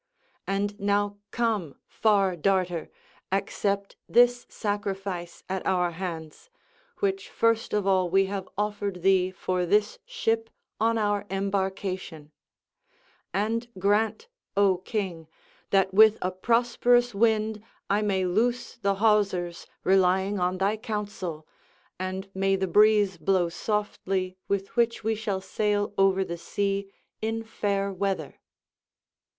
And 0.47 0.79
now, 0.79 1.19
come, 1.29 1.75
Far 1.85 2.35
darter, 2.35 2.89
accept 3.31 3.97
this 4.09 4.47
sacrifice 4.49 5.43
at 5.47 5.63
our 5.67 5.91
hands, 5.91 6.49
which 7.01 7.29
first 7.29 7.71
of 7.71 7.85
all 7.85 8.09
we 8.09 8.25
have 8.25 8.49
offered 8.57 9.03
thee 9.03 9.29
for 9.29 9.63
this 9.63 9.99
ship 10.07 10.49
on 10.79 10.97
our 10.97 11.27
embarcation; 11.29 12.31
and 13.31 13.67
grant, 13.77 14.27
O 14.57 14.77
King, 14.79 15.27
that 15.69 15.93
with 15.93 16.17
a 16.23 16.31
prosperous 16.31 17.13
wind 17.13 17.61
I 17.87 18.01
may 18.01 18.25
loose 18.25 18.77
the 18.77 18.95
hawsers, 18.95 19.67
relying 19.83 20.39
on 20.39 20.57
thy 20.57 20.77
counsel, 20.77 21.45
and 21.99 22.27
may 22.33 22.55
the 22.55 22.65
breeze 22.65 23.17
blow 23.19 23.49
softly 23.49 24.35
with 24.47 24.75
which 24.75 25.03
we 25.03 25.13
shall 25.13 25.41
sail 25.41 25.93
over 25.95 26.23
the 26.25 26.39
sea 26.39 26.91
in 27.21 27.43
fair 27.43 27.93
weather." 27.93 28.39